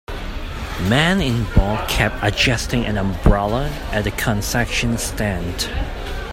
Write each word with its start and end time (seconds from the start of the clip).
Man 0.89 1.21
in 1.21 1.43
ball 1.53 1.77
cap 1.87 2.11
adjusting 2.23 2.85
an 2.85 2.97
umbrella 2.97 3.69
at 3.91 4.07
a 4.07 4.09
concession 4.09 4.97
stand. 4.97 5.69